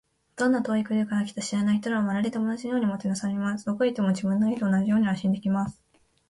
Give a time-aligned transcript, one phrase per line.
[0.35, 3.65] どんな遠い国から来た知らない人でも、まるで友達のようにもてなされます。
[3.67, 5.79] どこへ行っても、自分の家と同じように安心できます。